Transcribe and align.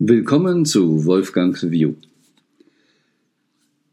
Willkommen 0.00 0.64
zu 0.64 1.06
Wolfgangs 1.06 1.72
View. 1.72 1.94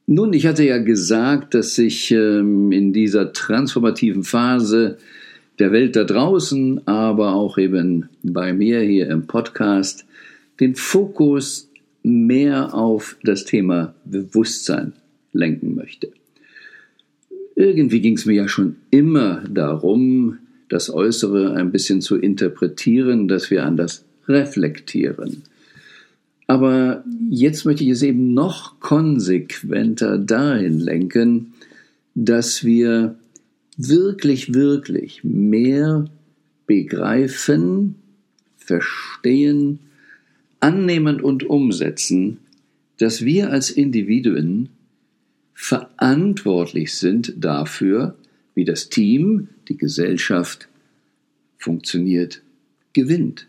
Nun, 0.06 0.34
ich 0.34 0.46
hatte 0.46 0.64
ja 0.64 0.78
gesagt, 0.78 1.56
dass 1.56 1.80
ich 1.80 2.12
ähm, 2.12 2.72
in 2.72 2.94
dieser 2.94 3.34
transformativen 3.34 4.24
Phase 4.24 5.00
der 5.58 5.72
Welt 5.72 5.96
da 5.96 6.04
draußen, 6.04 6.86
aber 6.88 7.34
auch 7.34 7.58
eben 7.58 8.08
bei 8.22 8.54
mir 8.54 8.82
hier 8.82 9.10
im 9.10 9.26
Podcast, 9.26 10.06
den 10.60 10.76
Fokus 10.76 11.72
mehr 12.04 12.76
auf 12.76 13.18
das 13.24 13.46
Thema 13.46 13.96
Bewusstsein 14.06 14.94
lenken 15.34 15.74
möchte. 15.74 16.12
Irgendwie 17.56 18.02
ging 18.02 18.16
es 18.16 18.28
mir 18.28 18.36
ja 18.36 18.48
schon 18.48 18.76
immer 18.92 19.44
darum, 19.50 20.38
das 20.70 20.94
Äußere 20.94 21.56
ein 21.56 21.72
bisschen 21.72 22.02
zu 22.02 22.16
interpretieren, 22.16 23.28
dass 23.28 23.50
wir 23.50 23.66
anders 23.66 24.06
reflektieren. 24.28 25.42
Aber 26.48 27.04
jetzt 27.30 27.66
möchte 27.66 27.84
ich 27.84 27.90
es 27.90 28.04
eben 28.04 28.34
noch 28.34 28.80
konsequenter 28.80 30.18
dahin 30.18 30.80
lenken, 30.80 31.54
dass 32.14 32.64
wir 32.64 33.16
wirklich, 33.78 34.54
wirklich 34.54 35.24
mehr 35.24 36.06
begreifen, 36.68 37.96
verstehen, 38.58 39.80
annehmen 40.60 41.20
und 41.20 41.44
umsetzen, 41.44 42.38
dass 42.98 43.26
wir 43.26 43.52
als 43.52 43.70
Individuen 43.70 44.70
verantwortlich 45.54 46.94
sind 46.96 47.34
dafür, 47.38 48.16
wie 48.54 48.66
das 48.66 48.90
Team, 48.90 49.50
die 49.68 49.78
Gesellschaft 49.78 50.68
funktioniert, 51.58 52.42
gewinnt. 52.94 53.48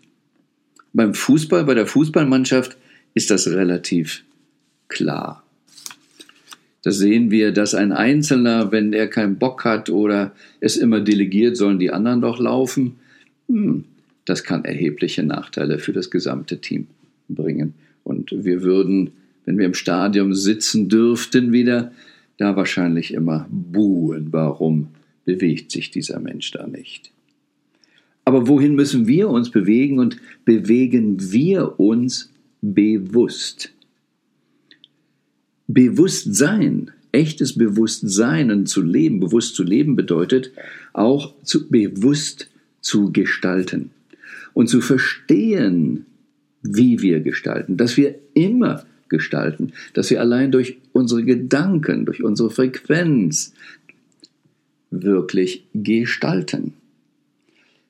Beim 0.93 1.15
Fußball, 1.15 1.65
bei 1.65 1.75
der 1.75 1.87
Fußballmannschaft 1.87 2.77
ist 3.17 3.31
das 3.31 3.49
relativ 3.49 4.25
klar. 4.89 5.43
Da 6.83 6.93
sehen 6.93 7.31
wir, 7.31 7.51
dass 7.51 7.75
ein 7.75 7.91
Einzelner, 7.91 8.71
wenn 8.71 8.93
er 8.93 9.09
keinen 9.09 9.39
Bock 9.39 9.65
hat 9.65 9.89
oder 9.89 10.33
es 10.61 10.77
immer 10.77 11.01
delegiert, 11.01 11.57
sollen 11.57 11.79
die 11.79 11.91
anderen 11.91 12.21
doch 12.21 12.39
laufen, 12.39 12.97
hm, 13.49 13.85
das 14.27 14.45
kann 14.45 14.67
erhebliche 14.67 15.23
Nachteile 15.23 15.79
für 15.79 15.95
das 15.95 16.11
gesamte 16.11 16.61
Team 16.61 16.89
bringen. 17.29 17.73
Und 18.05 18.33
wir 18.33 18.63
würden, 18.63 19.13
wenn 19.47 19.59
wir 19.59 19.65
im 19.65 19.75
Stadion 19.75 20.35
sitzen 20.35 20.91
dürften, 20.91 21.53
wieder 21.53 21.93
da 22.37 22.55
wahrscheinlich 22.55 23.15
immer 23.15 23.49
buhen. 23.51 24.29
Warum 24.31 24.89
bewegt 25.25 25.71
sich 25.71 25.91
dieser 25.91 26.21
Mensch 26.21 26.51
da 26.51 26.67
nicht? 26.67 27.11
Aber 28.27 28.47
wohin 28.47 28.75
müssen 28.75 29.07
wir 29.07 29.31
uns 29.31 29.51
bewegen 29.51 29.99
und 30.01 30.19
bewegen 30.45 31.33
wir 31.33 31.81
uns 31.81 32.31
bewusst. 32.61 33.73
Bewusstsein, 35.69 36.91
echtes 37.13 37.57
Bewusstsein 37.57 38.51
und 38.51 38.67
zu 38.67 38.83
leben, 38.83 39.21
bewusst 39.21 39.57
zu 39.57 39.63
leben 39.63 39.97
bedeutet 39.97 40.53
auch 40.93 41.35
zu, 41.43 41.69
bewusst 41.69 42.49
zu 42.81 43.13
gestalten 43.13 43.91
und 44.55 44.69
zu 44.69 44.81
verstehen, 44.81 46.07
wie 46.63 47.03
wir 47.03 47.21
gestalten, 47.21 47.77
dass 47.77 47.97
wir 47.97 48.17
immer 48.35 48.85
gestalten, 49.09 49.73
dass 49.95 50.11
wir 50.11 50.21
allein 50.21 50.51
durch 50.51 50.79
unsere 50.93 51.25
Gedanken, 51.25 52.07
durch 52.07 52.23
unsere 52.23 52.51
Frequenz 52.51 53.53
wirklich 54.91 55.65
gestalten. 55.75 56.75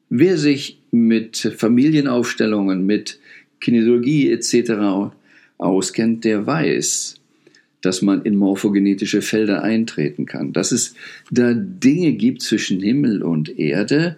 Wer 0.08 0.36
sich 0.38 0.78
mit 0.90 1.36
Familienaufstellungen, 1.36 2.86
mit 2.86 3.18
Kinesiologie 3.60 4.30
etc. 4.30 5.12
auskennt, 5.58 6.24
der 6.24 6.46
weiß, 6.46 7.20
dass 7.80 8.02
man 8.02 8.22
in 8.22 8.36
morphogenetische 8.36 9.22
Felder 9.22 9.62
eintreten 9.62 10.26
kann, 10.26 10.52
dass 10.52 10.72
es 10.72 10.94
da 11.30 11.54
Dinge 11.54 12.12
gibt 12.12 12.42
zwischen 12.42 12.80
Himmel 12.80 13.22
und 13.22 13.58
Erde, 13.58 14.16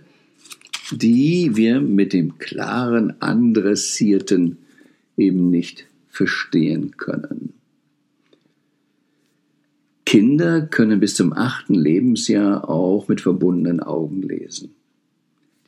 die 0.90 1.50
wir 1.54 1.80
mit 1.80 2.12
dem 2.12 2.38
klaren 2.38 3.20
Andressierten 3.20 4.58
eben 5.16 5.50
nicht 5.50 5.86
verstehen 6.08 6.96
können. 6.96 7.52
Kinder 10.06 10.62
können 10.62 11.00
bis 11.00 11.14
zum 11.14 11.34
achten 11.34 11.74
Lebensjahr 11.74 12.68
auch 12.68 13.08
mit 13.08 13.20
verbundenen 13.20 13.80
Augen 13.80 14.22
lesen 14.22 14.70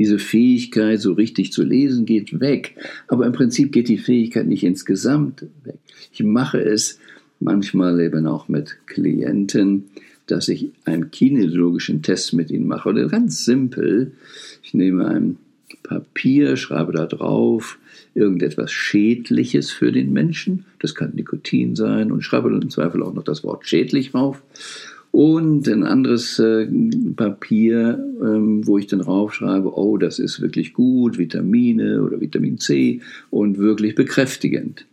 diese 0.01 0.19
Fähigkeit, 0.19 0.99
so 0.99 1.13
richtig 1.13 1.53
zu 1.53 1.63
lesen, 1.63 2.07
geht 2.07 2.41
weg. 2.41 2.75
Aber 3.07 3.27
im 3.27 3.33
Prinzip 3.33 3.71
geht 3.71 3.91
die 3.91 3.99
Fähigkeit 3.99 4.47
nicht 4.47 4.65
insgesamt 4.65 5.43
weg. 5.63 5.77
Ich 6.11 6.23
mache 6.23 6.59
es 6.59 6.99
manchmal 7.39 8.01
eben 8.01 8.27
auch 8.27 8.49
mit 8.49 8.79
Klienten, 8.87 9.91
dass 10.27 10.49
ich 10.49 10.71
einen 10.87 11.11
kinesiologischen 11.11 12.01
Test 12.01 12.33
mit 12.33 12.51
ihnen 12.51 12.67
mache. 12.67 12.89
Oder 12.89 13.09
ganz 13.09 13.45
simpel, 13.45 14.13
ich 14.63 14.73
nehme 14.73 15.07
ein 15.07 15.37
Papier, 15.83 16.57
schreibe 16.57 16.93
da 16.93 17.05
drauf 17.05 17.79
irgendetwas 18.15 18.73
Schädliches 18.73 19.71
für 19.71 19.93
den 19.93 20.15
Menschen. 20.15 20.65
Das 20.79 20.95
kann 20.95 21.13
Nikotin 21.15 21.77
sein 21.77 22.11
und 22.11 22.23
schreibe 22.23 22.49
dann 22.49 22.63
im 22.63 22.71
Zweifel 22.71 23.03
auch 23.03 23.13
noch 23.13 23.23
das 23.23 23.45
Wort 23.45 23.67
schädlich 23.67 24.13
drauf 24.13 24.43
und 25.13 25.69
ein 25.69 25.83
anderes 25.83 26.39
äh, 26.39 26.69
Papier, 27.17 27.99
ähm, 28.23 28.67
wo 28.67 28.79
ich 28.79 28.87
dann 28.87 29.01
raufschreibe, 29.01 29.77
oh, 29.77 29.97
das 29.97 30.19
ist 30.19 30.41
wirklich 30.41 30.73
gut, 30.73 31.19
Vitamine 31.19 32.03
oder 32.03 32.21
Vitamin 32.21 32.59
C 32.59 33.01
und 33.31 33.59
wirklich 33.59 33.95
bekräftigend. 33.95 34.87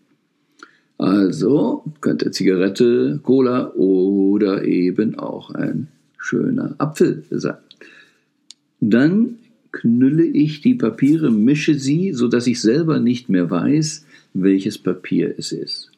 Also 0.98 1.84
könnte 2.02 2.32
Zigarette, 2.32 3.20
Cola 3.22 3.72
oder 3.74 4.66
eben 4.66 5.20
auch 5.20 5.52
ein 5.52 5.88
schöner 6.18 6.74
Apfel 6.80 7.24
sein. 7.30 7.58
Dann 8.80 9.36
knülle 9.72 10.26
ich 10.26 10.62
die 10.62 10.74
Papiere, 10.74 11.30
mische 11.30 11.76
sie, 11.76 12.14
so 12.14 12.28
dass 12.28 12.48
ich 12.48 12.62
selber 12.62 13.00
nicht 13.00 13.30
mehr 13.30 13.52
weiß, 13.52 14.06
welches 14.34 14.80
Papier 14.80 15.36
es 15.38 15.52
ist. 15.52 15.92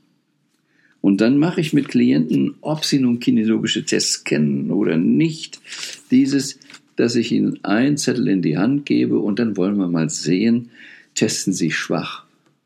Und 1.01 1.21
dann 1.21 1.37
mache 1.37 1.61
ich 1.61 1.73
mit 1.73 1.87
Klienten, 1.87 2.55
ob 2.61 2.83
sie 2.83 2.99
nun 2.99 3.19
kinesiologische 3.19 3.85
Tests 3.85 4.23
kennen 4.23 4.71
oder 4.71 4.97
nicht, 4.97 5.61
dieses, 6.11 6.59
dass 6.95 7.15
ich 7.15 7.31
ihnen 7.31 7.63
einen 7.63 7.97
Zettel 7.97 8.27
in 8.27 8.41
die 8.41 8.57
Hand 8.57 8.85
gebe 8.85 9.19
und 9.19 9.39
dann 9.39 9.55
wollen 9.55 9.77
wir 9.77 9.87
mal 9.87 10.09
sehen, 10.09 10.71
testen 11.15 11.53
sie 11.53 11.71
schwach 11.71 12.25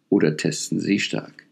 oder 0.09 0.35
testen 0.35 0.79
sie 0.79 0.99
stark. 0.99 1.45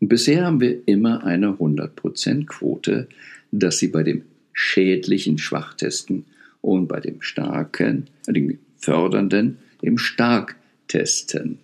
Und 0.00 0.08
bisher 0.08 0.46
haben 0.46 0.60
wir 0.60 0.80
immer 0.86 1.24
eine 1.24 1.48
100% 1.48 2.46
Quote, 2.46 3.08
dass 3.50 3.78
sie 3.78 3.88
bei 3.88 4.02
dem 4.02 4.22
schädlichen 4.52 5.38
schwach 5.38 5.74
testen 5.74 6.24
und 6.60 6.88
bei 6.88 7.00
dem 7.00 7.22
starken, 7.22 8.06
äh, 8.26 8.32
dem 8.32 8.58
fördernden 8.76 9.58
im 9.82 9.98
stark 9.98 10.56
testen. 10.88 11.58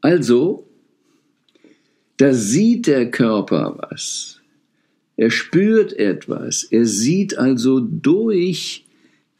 Also 0.00 0.67
da 2.18 2.34
sieht 2.34 2.86
der 2.86 3.10
Körper 3.10 3.78
was. 3.90 4.40
Er 5.16 5.30
spürt 5.30 5.92
etwas. 5.94 6.64
Er 6.64 6.84
sieht 6.84 7.38
also 7.38 7.80
durch 7.80 8.84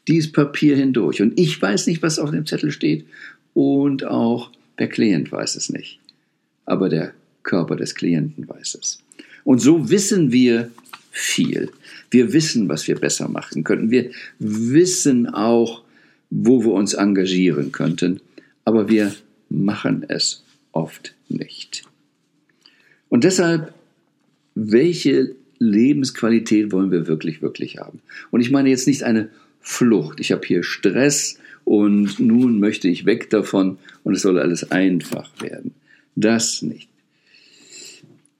dieses 0.07 0.31
Papier 0.31 0.75
hindurch. 0.75 1.21
Und 1.21 1.39
ich 1.39 1.61
weiß 1.61 1.87
nicht, 1.87 2.01
was 2.01 2.19
auf 2.19 2.31
dem 2.31 2.45
Zettel 2.45 2.71
steht. 2.71 3.05
Und 3.53 4.05
auch 4.05 4.51
der 4.79 4.87
Klient 4.87 5.31
weiß 5.31 5.55
es 5.55 5.69
nicht. 5.69 5.99
Aber 6.65 6.89
der 6.89 7.13
Körper 7.43 7.75
des 7.75 7.95
Klienten 7.95 8.47
weiß 8.47 8.77
es. 8.81 9.03
Und 9.43 9.59
so 9.59 9.89
wissen 9.89 10.31
wir 10.31 10.71
viel. 11.11 11.71
Wir 12.11 12.33
wissen, 12.33 12.69
was 12.69 12.87
wir 12.87 12.95
besser 12.95 13.27
machen 13.27 13.63
könnten. 13.63 13.91
Wir 13.91 14.11
wissen 14.39 15.27
auch, 15.27 15.83
wo 16.29 16.63
wir 16.63 16.71
uns 16.71 16.93
engagieren 16.93 17.71
könnten. 17.71 18.21
Aber 18.65 18.89
wir 18.89 19.13
machen 19.49 20.05
es 20.07 20.43
oft 20.71 21.13
nicht. 21.27 21.83
Und 23.09 23.23
deshalb, 23.23 23.73
welche 24.55 25.35
Lebensqualität 25.57 26.71
wollen 26.71 26.91
wir 26.91 27.07
wirklich, 27.07 27.41
wirklich 27.41 27.77
haben? 27.77 27.99
Und 28.31 28.41
ich 28.41 28.51
meine 28.51 28.69
jetzt 28.69 28.87
nicht 28.87 29.03
eine 29.03 29.29
Flucht. 29.59 30.19
Ich 30.19 30.31
habe 30.31 30.45
hier 30.45 30.63
Stress 30.63 31.37
und 31.65 32.19
nun 32.19 32.59
möchte 32.59 32.87
ich 32.87 33.05
weg 33.05 33.29
davon 33.29 33.77
und 34.03 34.13
es 34.13 34.21
soll 34.21 34.39
alles 34.39 34.71
einfach 34.71 35.29
werden. 35.41 35.73
Das 36.15 36.61
nicht. 36.61 36.89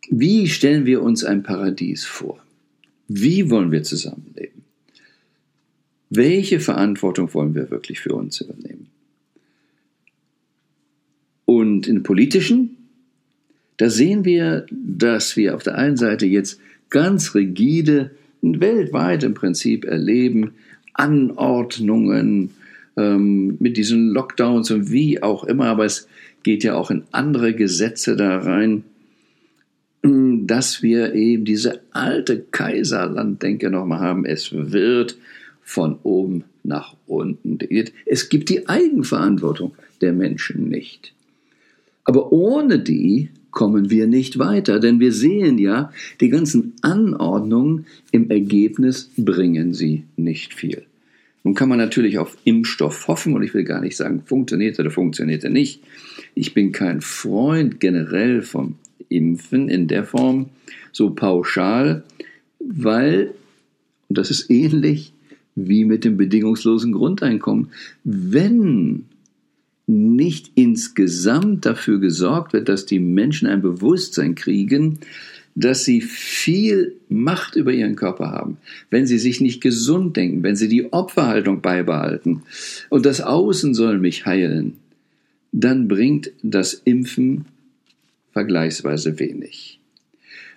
Wie 0.09 0.47
stellen 0.47 0.85
wir 0.85 1.03
uns 1.03 1.23
ein 1.23 1.43
Paradies 1.43 2.05
vor? 2.05 2.39
Wie 3.07 3.49
wollen 3.49 3.71
wir 3.71 3.83
zusammenleben? 3.83 4.63
Welche 6.09 6.59
Verantwortung 6.59 7.31
wollen 7.33 7.53
wir 7.53 7.69
wirklich 7.69 7.99
für 7.99 8.13
uns 8.13 8.41
übernehmen? 8.41 8.87
Und 11.45 11.87
in 11.87 12.01
politischen 12.01 12.78
da 13.79 13.89
sehen 13.89 14.25
wir, 14.25 14.65
dass 14.71 15.37
wir 15.37 15.55
auf 15.55 15.63
der 15.63 15.75
einen 15.75 15.95
Seite 15.95 16.25
jetzt 16.25 16.59
ganz 16.89 17.33
rigide, 17.33 18.11
weltweit 18.41 19.23
im 19.23 19.33
Prinzip 19.33 19.85
erleben, 19.85 20.51
Anordnungen 20.93 22.51
ähm, 22.97 23.55
mit 23.59 23.77
diesen 23.77 24.09
Lockdowns 24.09 24.69
und 24.71 24.91
wie 24.91 25.23
auch 25.23 25.45
immer, 25.45 25.67
aber 25.67 25.85
es 25.85 26.09
geht 26.43 26.65
ja 26.65 26.75
auch 26.75 26.91
in 26.91 27.03
andere 27.11 27.53
Gesetze 27.53 28.17
da 28.17 28.39
rein, 28.39 28.83
dass 30.01 30.83
wir 30.83 31.13
eben 31.13 31.45
diese 31.45 31.79
alte 31.91 32.41
Kaiserlanddenke 32.51 33.69
nochmal 33.69 33.99
haben. 33.99 34.25
Es 34.25 34.51
wird 34.51 35.17
von 35.61 35.99
oben 36.03 36.43
nach 36.63 36.95
unten. 37.07 37.59
Es 38.05 38.27
gibt 38.27 38.49
die 38.49 38.67
Eigenverantwortung 38.67 39.73
der 40.01 40.11
Menschen 40.11 40.67
nicht. 40.67 41.13
Aber 42.03 42.33
ohne 42.33 42.79
die 42.79 43.29
kommen 43.51 43.89
wir 43.89 44.07
nicht 44.07 44.39
weiter, 44.39 44.79
denn 44.79 44.99
wir 44.99 45.11
sehen 45.11 45.57
ja, 45.57 45.91
die 46.21 46.29
ganzen 46.29 46.73
Anordnungen 46.81 47.85
im 48.11 48.29
Ergebnis 48.29 49.09
bringen 49.17 49.73
sie 49.73 50.03
nicht 50.15 50.53
viel. 50.53 50.83
Nun 51.43 51.55
kann 51.55 51.69
man 51.69 51.77
natürlich 51.77 52.17
auf 52.17 52.37
Impfstoff 52.43 53.07
hoffen 53.07 53.33
und 53.33 53.43
ich 53.43 53.53
will 53.53 53.63
gar 53.63 53.81
nicht 53.81 53.95
sagen, 53.95 54.21
funktioniert 54.25 54.79
oder 54.79 54.91
funktioniert 54.91 55.43
er 55.43 55.49
nicht. 55.49 55.81
Ich 56.35 56.53
bin 56.53 56.71
kein 56.71 57.01
Freund 57.01 57.79
generell 57.79 58.41
vom 58.41 58.75
Impfen 59.07 59.69
in 59.69 59.87
der 59.87 60.03
Form 60.03 60.49
so 60.91 61.11
pauschal, 61.11 62.03
weil, 62.59 63.31
und 64.09 64.17
das 64.17 64.31
ist 64.31 64.49
ähnlich 64.49 65.13
wie 65.55 65.85
mit 65.85 66.05
dem 66.05 66.17
bedingungslosen 66.17 66.91
Grundeinkommen, 66.91 67.69
wenn 68.03 69.05
nicht 69.89 70.51
insgesamt 70.53 71.65
dafür 71.65 71.99
gesorgt 71.99 72.53
wird, 72.53 72.69
dass 72.69 72.85
die 72.85 72.99
Menschen 72.99 73.47
ein 73.47 73.61
Bewusstsein 73.61 74.35
kriegen, 74.35 74.99
dass 75.55 75.83
sie 75.83 76.01
viel 76.01 76.95
Macht 77.09 77.55
über 77.55 77.73
ihren 77.73 77.95
Körper 77.95 78.29
haben, 78.29 78.57
wenn 78.91 79.07
sie 79.07 79.17
sich 79.17 79.41
nicht 79.41 79.61
gesund 79.61 80.15
denken, 80.15 80.43
wenn 80.43 80.55
sie 80.55 80.67
die 80.67 80.93
Opferhaltung 80.93 81.61
beibehalten 81.61 82.43
und 82.89 83.05
das 83.05 83.19
Außen 83.19 83.73
soll 83.73 83.97
mich 83.97 84.27
heilen, 84.27 84.75
dann 85.51 85.87
bringt 85.87 86.31
das 86.43 86.75
Impfen 86.75 87.45
vergleichsweise 88.31 89.17
wenig. 89.17 89.78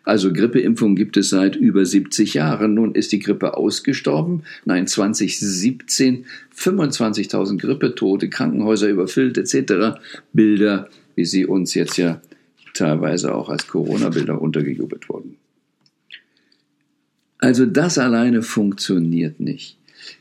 Also 0.04 0.32
Grippeimpfung 0.32 0.96
gibt 0.96 1.16
es 1.16 1.30
seit 1.30 1.54
über 1.54 1.84
70 1.84 2.34
Jahren. 2.34 2.74
Nun 2.74 2.94
ist 2.94 3.12
die 3.12 3.20
Grippe 3.20 3.56
ausgestorben. 3.56 4.42
Nein, 4.64 4.86
2017 4.86 6.24
25.000 6.56 7.58
Grippetote, 7.58 8.28
Krankenhäuser 8.28 8.88
überfüllt 8.88 9.38
etc. 9.38 10.00
Bilder, 10.32 10.88
wie 11.14 11.24
sie 11.24 11.46
uns 11.46 11.74
jetzt 11.74 11.98
ja 11.98 12.20
teilweise 12.74 13.34
auch 13.34 13.48
als 13.48 13.68
Corona-Bilder 13.68 14.40
untergejubelt 14.40 15.08
wurden. 15.08 15.36
Also 17.38 17.66
das 17.66 17.98
alleine 17.98 18.42
funktioniert 18.42 19.40
nicht. 19.40 19.76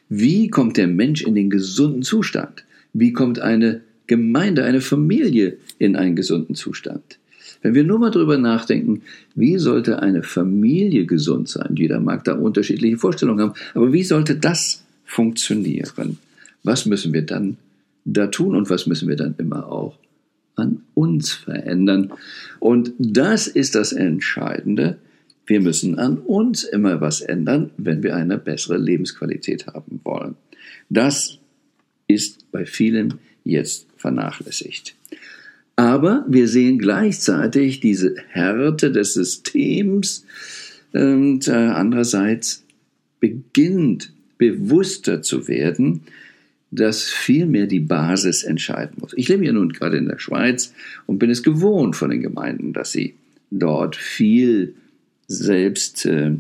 Wie 0.09 0.49
kommt 0.49 0.77
der 0.77 0.87
Mensch 0.87 1.21
in 1.21 1.35
den 1.35 1.49
gesunden 1.49 2.03
Zustand? 2.03 2.65
Wie 2.93 3.13
kommt 3.13 3.39
eine 3.39 3.81
Gemeinde, 4.07 4.63
eine 4.63 4.81
Familie 4.81 5.57
in 5.79 5.95
einen 5.95 6.15
gesunden 6.15 6.55
Zustand? 6.55 7.19
Wenn 7.61 7.75
wir 7.75 7.83
nur 7.83 7.99
mal 7.99 8.09
drüber 8.09 8.37
nachdenken, 8.37 9.03
wie 9.35 9.57
sollte 9.57 10.01
eine 10.01 10.23
Familie 10.23 11.05
gesund 11.05 11.47
sein? 11.47 11.75
Jeder 11.75 11.99
mag 11.99 12.23
da 12.23 12.33
unterschiedliche 12.33 12.97
Vorstellungen 12.97 13.41
haben, 13.41 13.53
aber 13.73 13.93
wie 13.93 14.03
sollte 14.03 14.35
das 14.35 14.83
funktionieren? 15.05 16.17
Was 16.63 16.85
müssen 16.85 17.13
wir 17.13 17.23
dann 17.23 17.57
da 18.05 18.27
tun 18.27 18.55
und 18.55 18.69
was 18.69 18.87
müssen 18.87 19.07
wir 19.07 19.15
dann 19.15 19.35
immer 19.37 19.67
auch 19.67 19.97
an 20.55 20.81
uns 20.95 21.31
verändern? 21.31 22.11
Und 22.59 22.93
das 22.97 23.47
ist 23.47 23.75
das 23.75 23.93
Entscheidende. 23.93 24.97
Wir 25.45 25.61
müssen 25.61 25.99
an 25.99 26.17
uns 26.17 26.63
immer 26.63 27.01
was 27.01 27.21
ändern, 27.21 27.71
wenn 27.77 28.03
wir 28.03 28.15
eine 28.15 28.37
bessere 28.37 28.77
Lebensqualität 28.77 29.67
haben 29.67 29.99
wollen. 30.03 30.35
Das 30.89 31.39
ist 32.07 32.51
bei 32.51 32.65
vielen 32.65 33.15
jetzt 33.43 33.87
vernachlässigt. 33.97 34.95
Aber 35.81 36.23
wir 36.27 36.47
sehen 36.47 36.77
gleichzeitig 36.77 37.79
diese 37.79 38.13
Härte 38.27 38.91
des 38.91 39.15
Systems 39.15 40.27
und 40.93 41.47
äh, 41.47 41.53
andererseits 41.53 42.63
beginnt 43.19 44.13
bewusster 44.37 45.23
zu 45.23 45.47
werden, 45.47 46.01
dass 46.69 47.05
vielmehr 47.09 47.65
die 47.65 47.79
Basis 47.79 48.43
entscheiden 48.43 48.97
muss. 48.99 49.13
Ich 49.15 49.27
lebe 49.27 49.43
ja 49.43 49.53
nun 49.53 49.73
gerade 49.73 49.97
in 49.97 50.07
der 50.07 50.19
Schweiz 50.19 50.71
und 51.07 51.17
bin 51.17 51.31
es 51.31 51.41
gewohnt 51.41 51.95
von 51.95 52.11
den 52.11 52.21
Gemeinden, 52.21 52.73
dass 52.73 52.91
sie 52.91 53.15
dort 53.49 53.95
viel 53.95 54.75
selbst, 55.27 56.05
äh, 56.05 56.33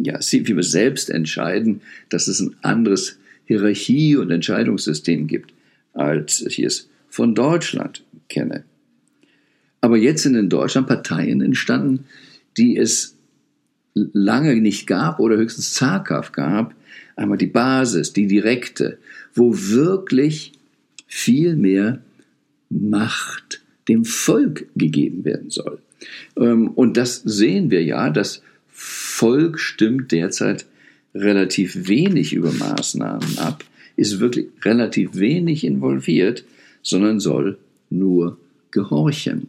ja, 0.00 0.20
viel 0.20 0.62
selbst 0.62 1.08
entscheiden, 1.08 1.80
dass 2.10 2.28
es 2.28 2.40
ein 2.40 2.56
anderes 2.60 3.18
Hierarchie- 3.46 4.16
und 4.16 4.30
Entscheidungssystem 4.30 5.28
gibt, 5.28 5.54
als 5.94 6.42
ich 6.42 6.58
es 6.58 6.90
von 7.08 7.34
Deutschland 7.34 8.04
kenne. 8.28 8.64
Aber 9.82 9.98
jetzt 9.98 10.22
sind 10.22 10.36
in 10.36 10.48
Deutschland 10.48 10.86
Parteien 10.86 11.42
entstanden, 11.42 12.06
die 12.56 12.78
es 12.78 13.16
lange 13.94 14.56
nicht 14.56 14.86
gab 14.86 15.20
oder 15.20 15.36
höchstens 15.36 15.74
zaghaft 15.74 16.32
gab. 16.32 16.74
Einmal 17.16 17.36
die 17.36 17.46
Basis, 17.46 18.12
die 18.12 18.26
direkte, 18.26 18.98
wo 19.34 19.52
wirklich 19.54 20.52
viel 21.06 21.56
mehr 21.56 22.00
Macht 22.70 23.60
dem 23.88 24.04
Volk 24.04 24.66
gegeben 24.76 25.24
werden 25.24 25.50
soll. 25.50 25.78
Ähm, 26.36 26.68
und 26.68 26.96
das 26.96 27.16
sehen 27.16 27.70
wir 27.70 27.82
ja, 27.82 28.08
das 28.08 28.42
Volk 28.68 29.58
stimmt 29.58 30.12
derzeit 30.12 30.64
relativ 31.14 31.88
wenig 31.88 32.32
über 32.32 32.52
Maßnahmen 32.52 33.38
ab, 33.38 33.64
ist 33.96 34.20
wirklich 34.20 34.46
relativ 34.62 35.16
wenig 35.16 35.64
involviert, 35.64 36.44
sondern 36.82 37.20
soll 37.20 37.58
nur 37.90 38.38
gehorchen. 38.70 39.48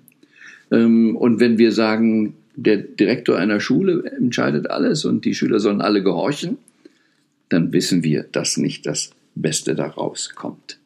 Ähm, 0.73 1.15
und 1.15 1.39
wenn 1.39 1.57
wir 1.57 1.71
sagen, 1.71 2.33
der 2.55 2.77
Direktor 2.77 3.37
einer 3.37 3.59
Schule 3.59 4.11
entscheidet 4.17 4.69
alles 4.69 5.05
und 5.05 5.23
die 5.23 5.35
Schüler 5.35 5.59
sollen 5.59 5.81
alle 5.81 6.03
gehorchen, 6.03 6.57
dann 7.49 7.71
wissen 7.71 8.03
wir, 8.03 8.23
dass 8.23 8.57
nicht 8.57 8.85
das 8.85 9.11
Beste 9.35 9.75
daraus 9.75 10.33
kommt. 10.35 10.79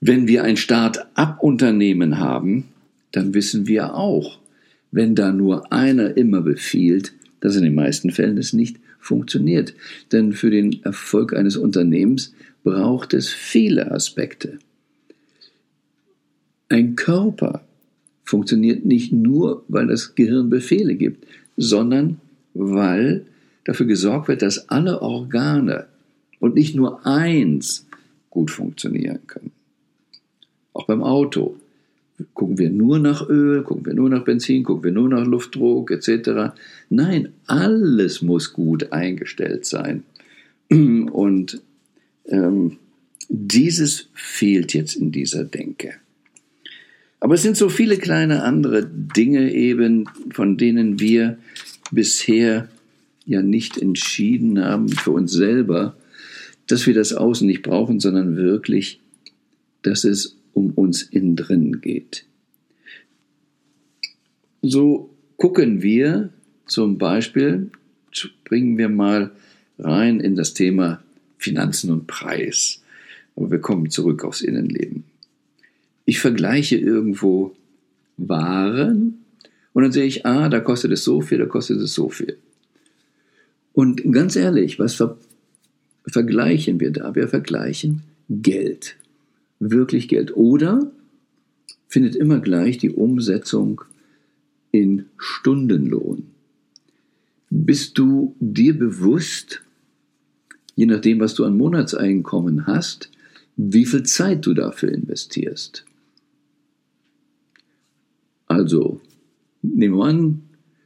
Wenn 0.00 0.28
wir 0.28 0.44
ein 0.44 0.56
Start-up-Unternehmen 0.56 2.18
haben, 2.18 2.68
dann 3.12 3.34
wissen 3.34 3.66
wir 3.66 3.94
auch, 3.94 4.38
wenn 4.92 5.14
da 5.14 5.32
nur 5.32 5.72
einer 5.72 6.16
immer 6.16 6.40
befiehlt, 6.40 7.12
dass 7.40 7.56
in 7.56 7.64
den 7.64 7.74
meisten 7.74 8.10
Fällen 8.10 8.38
es 8.38 8.52
nicht 8.52 8.76
funktioniert. 8.98 9.74
Denn 10.12 10.32
für 10.32 10.50
den 10.50 10.82
Erfolg 10.84 11.34
eines 11.34 11.56
Unternehmens 11.56 12.34
braucht 12.64 13.14
es 13.14 13.28
viele 13.28 13.90
Aspekte. 13.90 14.58
Ein 16.68 16.96
Körper 16.96 17.64
funktioniert 18.30 18.84
nicht 18.84 19.12
nur, 19.12 19.64
weil 19.68 19.88
das 19.88 20.14
Gehirn 20.14 20.50
Befehle 20.50 20.94
gibt, 20.94 21.26
sondern 21.56 22.18
weil 22.54 23.26
dafür 23.64 23.86
gesorgt 23.86 24.28
wird, 24.28 24.42
dass 24.42 24.68
alle 24.68 25.02
Organe 25.02 25.86
und 26.38 26.54
nicht 26.54 26.76
nur 26.76 27.04
eins 27.04 27.86
gut 28.30 28.52
funktionieren 28.52 29.18
können. 29.26 29.50
Auch 30.72 30.86
beim 30.86 31.02
Auto. 31.02 31.56
Gucken 32.34 32.58
wir 32.58 32.70
nur 32.70 32.98
nach 32.98 33.28
Öl, 33.28 33.62
gucken 33.62 33.86
wir 33.86 33.94
nur 33.94 34.10
nach 34.10 34.24
Benzin, 34.24 34.62
gucken 34.62 34.84
wir 34.84 34.92
nur 34.92 35.08
nach 35.08 35.26
Luftdruck 35.26 35.90
etc. 35.90 36.54
Nein, 36.90 37.30
alles 37.46 38.22
muss 38.22 38.52
gut 38.52 38.92
eingestellt 38.92 39.64
sein. 39.64 40.04
Und 40.70 41.62
ähm, 42.26 42.76
dieses 43.28 44.08
fehlt 44.12 44.74
jetzt 44.74 44.94
in 44.94 45.10
dieser 45.10 45.44
Denke. 45.44 45.94
Aber 47.20 47.34
es 47.34 47.42
sind 47.42 47.56
so 47.56 47.68
viele 47.68 47.98
kleine 47.98 48.42
andere 48.42 48.86
Dinge 48.86 49.52
eben, 49.52 50.08
von 50.32 50.56
denen 50.56 50.98
wir 50.98 51.38
bisher 51.90 52.68
ja 53.26 53.42
nicht 53.42 53.76
entschieden 53.76 54.64
haben 54.64 54.88
für 54.88 55.10
uns 55.10 55.32
selber, 55.32 55.96
dass 56.66 56.86
wir 56.86 56.94
das 56.94 57.12
Außen 57.12 57.46
nicht 57.46 57.62
brauchen, 57.62 58.00
sondern 58.00 58.36
wirklich, 58.36 59.00
dass 59.82 60.04
es 60.04 60.36
um 60.54 60.70
uns 60.70 61.02
innen 61.02 61.36
drin 61.36 61.80
geht. 61.80 62.24
So 64.62 65.10
gucken 65.36 65.82
wir 65.82 66.30
zum 66.66 66.98
Beispiel, 66.98 67.70
springen 68.10 68.78
wir 68.78 68.88
mal 68.88 69.32
rein 69.78 70.20
in 70.20 70.36
das 70.36 70.54
Thema 70.54 71.02
Finanzen 71.38 71.90
und 71.90 72.06
Preis. 72.06 72.82
Aber 73.36 73.50
wir 73.50 73.60
kommen 73.60 73.90
zurück 73.90 74.24
aufs 74.24 74.42
Innenleben. 74.42 75.04
Ich 76.04 76.20
vergleiche 76.20 76.76
irgendwo 76.76 77.54
Waren 78.16 79.24
und 79.72 79.82
dann 79.82 79.92
sehe 79.92 80.04
ich, 80.04 80.26
ah, 80.26 80.48
da 80.48 80.60
kostet 80.60 80.92
es 80.92 81.04
so 81.04 81.20
viel, 81.20 81.38
da 81.38 81.46
kostet 81.46 81.80
es 81.80 81.94
so 81.94 82.08
viel. 82.08 82.36
Und 83.72 84.12
ganz 84.12 84.36
ehrlich, 84.36 84.78
was 84.78 84.94
ver 84.94 85.16
vergleichen 86.06 86.80
wir 86.80 86.90
da? 86.90 87.14
Wir 87.14 87.28
vergleichen 87.28 88.02
Geld. 88.28 88.96
Wirklich 89.60 90.08
Geld. 90.08 90.36
Oder 90.36 90.90
findet 91.88 92.16
immer 92.16 92.40
gleich 92.40 92.78
die 92.78 92.90
Umsetzung 92.90 93.82
in 94.72 95.06
Stundenlohn. 95.18 96.26
Bist 97.50 97.98
du 97.98 98.34
dir 98.40 98.78
bewusst, 98.78 99.62
je 100.74 100.86
nachdem, 100.86 101.20
was 101.20 101.34
du 101.34 101.44
an 101.44 101.56
Monatseinkommen 101.56 102.66
hast, 102.66 103.10
wie 103.56 103.84
viel 103.84 104.04
Zeit 104.04 104.46
du 104.46 104.54
dafür 104.54 104.92
investierst? 104.92 105.84
Also, 108.50 109.00
nehmen 109.62 109.96
wir 109.96 110.06
an, 110.06 110.42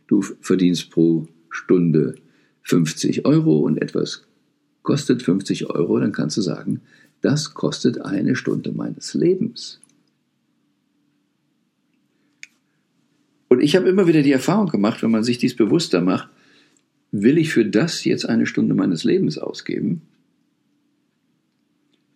du 0.07 0.21
verdienst 0.21 0.91
pro 0.91 1.27
Stunde 1.49 2.15
50 2.61 3.25
Euro 3.25 3.61
und 3.61 3.81
etwas 3.81 4.27
kostet 4.83 5.23
50 5.23 5.71
Euro, 5.71 5.99
dann 5.99 6.13
kannst 6.13 6.37
du 6.37 6.43
sagen, 6.43 6.83
das 7.23 7.55
kostet 7.55 8.03
eine 8.03 8.37
Stunde 8.37 8.73
meines 8.73 9.15
Lebens. 9.15 9.81
Und 13.49 13.63
ich 13.63 13.77
habe 13.77 13.89
immer 13.89 14.07
wieder 14.07 14.21
die 14.21 14.33
Erfahrung 14.33 14.69
gemacht, 14.69 15.03
wenn 15.03 15.11
man 15.11 15.25
sich 15.25 15.39
dies 15.39 15.57
bewusster 15.57 16.03
macht, 16.03 16.29
will 17.13 17.39
ich 17.39 17.51
für 17.51 17.65
das 17.65 18.05
jetzt 18.05 18.29
eine 18.29 18.45
Stunde 18.45 18.75
meines 18.75 19.05
Lebens 19.05 19.39
ausgeben, 19.39 20.03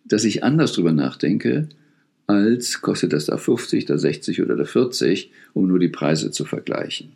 dass 0.05 0.25
ich 0.25 0.43
anders 0.43 0.73
drüber 0.73 0.91
nachdenke, 0.91 1.69
als 2.29 2.81
kostet 2.81 3.11
das 3.11 3.25
da 3.25 3.37
50, 3.37 3.85
da 3.85 3.97
60 3.97 4.43
oder 4.43 4.55
da 4.55 4.63
40, 4.63 5.31
um 5.53 5.67
nur 5.67 5.79
die 5.79 5.87
Preise 5.87 6.29
zu 6.29 6.45
vergleichen. 6.45 7.13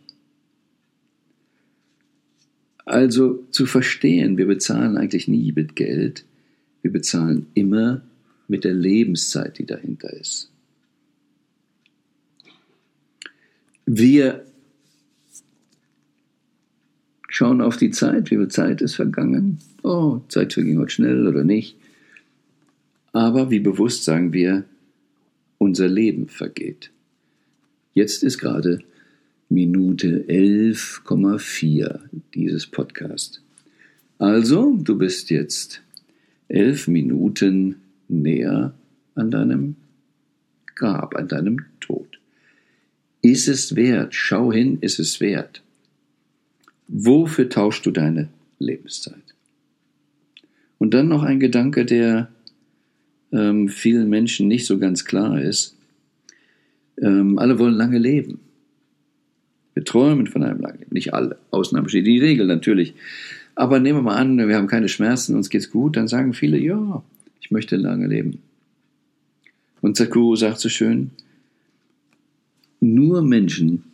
Also 2.84 3.46
zu 3.52 3.64
verstehen, 3.66 4.36
wir 4.38 4.46
bezahlen 4.48 4.96
eigentlich 4.96 5.28
nie 5.28 5.52
mit 5.52 5.76
Geld, 5.76 6.24
wir 6.82 6.90
bezahlen 6.90 7.46
immer 7.54 8.02
mit 8.48 8.64
der 8.64 8.74
Lebenszeit, 8.74 9.56
die 9.58 9.66
dahinter 9.66 10.12
ist. 10.12 10.50
Wir 13.86 14.44
schauen 17.28 17.60
auf 17.60 17.76
die 17.76 17.92
Zeit, 17.92 18.32
wie 18.32 18.36
viel 18.36 18.48
Zeit 18.48 18.82
ist 18.82 18.96
vergangen. 18.96 19.60
Oh, 19.84 20.22
Zeit 20.26 20.54
verging 20.54 20.80
heute 20.80 20.90
schnell 20.90 21.28
oder 21.28 21.44
nicht. 21.44 21.76
Aber 23.12 23.52
wie 23.52 23.60
bewusst 23.60 24.02
sagen 24.02 24.32
wir, 24.32 24.64
unser 25.58 25.88
Leben 25.88 26.28
vergeht. 26.28 26.90
Jetzt 27.94 28.22
ist 28.22 28.38
gerade 28.38 28.80
Minute 29.48 30.24
11,4 30.28 32.00
dieses 32.34 32.66
Podcast. 32.66 33.42
Also, 34.18 34.76
du 34.76 34.96
bist 34.96 35.30
jetzt 35.30 35.82
elf 36.48 36.88
Minuten 36.88 37.76
näher 38.08 38.74
an 39.14 39.30
deinem 39.30 39.76
Grab, 40.74 41.14
an 41.14 41.28
deinem 41.28 41.64
Tod. 41.80 42.18
Ist 43.22 43.48
es 43.48 43.76
wert? 43.76 44.14
Schau 44.14 44.52
hin, 44.52 44.78
ist 44.80 44.98
es 44.98 45.20
wert? 45.20 45.62
Wofür 46.88 47.48
tauschst 47.48 47.86
du 47.86 47.90
deine 47.90 48.28
Lebenszeit? 48.58 49.34
Und 50.78 50.94
dann 50.94 51.08
noch 51.08 51.22
ein 51.22 51.40
Gedanke, 51.40 51.84
der 51.86 52.28
ähm, 53.34 53.68
vielen 53.68 54.08
Menschen 54.08 54.48
nicht 54.48 54.66
so 54.66 54.78
ganz 54.78 55.04
klar 55.04 55.40
ist. 55.40 55.76
Ähm, 57.00 57.38
alle 57.38 57.58
wollen 57.58 57.74
lange 57.74 57.98
leben. 57.98 58.40
Wir 59.74 59.84
träumen 59.84 60.28
von 60.28 60.44
einem 60.44 60.60
langen 60.60 60.78
Leben. 60.78 60.94
Nicht 60.94 61.12
alle. 61.12 61.38
Ausnahmen 61.50 61.88
steht 61.88 62.06
die 62.06 62.20
Regel 62.20 62.46
natürlich. 62.46 62.94
Aber 63.56 63.80
nehmen 63.80 63.98
wir 63.98 64.02
mal 64.02 64.16
an, 64.16 64.36
wir 64.36 64.56
haben 64.56 64.66
keine 64.66 64.88
Schmerzen, 64.88 65.36
uns 65.36 65.50
geht's 65.50 65.70
gut, 65.70 65.96
dann 65.96 66.08
sagen 66.08 66.34
viele, 66.34 66.58
ja, 66.58 67.02
ich 67.40 67.50
möchte 67.50 67.76
lange 67.76 68.06
leben. 68.06 68.38
Und 69.80 69.96
Sakuro 69.96 70.34
sagt 70.34 70.60
so 70.60 70.68
schön, 70.68 71.10
nur 72.80 73.22
Menschen, 73.22 73.84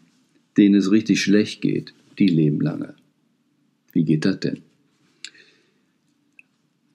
denen 0.56 0.76
es 0.76 0.90
richtig 0.90 1.20
schlecht 1.20 1.61
geht, 1.61 1.92
die 2.18 2.28
leben 2.28 2.61
lange. 2.61 2.94
Wie 3.92 4.04
geht 4.04 4.25
das 4.25 4.40
denn? 4.40 4.59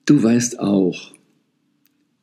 Du 0.06 0.22
weißt 0.22 0.60
auch, 0.60 1.15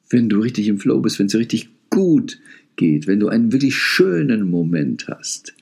wenn 0.10 0.29
du 0.29 0.39
richtig 0.39 0.67
im 0.67 0.79
Flow 0.79 1.00
bist, 1.00 1.19
wenn 1.19 1.27
es 1.27 1.36
richtig 1.36 1.69
gut 1.89 2.39
geht, 2.75 3.07
wenn 3.07 3.19
du 3.19 3.27
einen 3.27 3.51
wirklich 3.51 3.75
schönen 3.75 4.50
Moment 4.50 5.07
hast, 5.07 5.53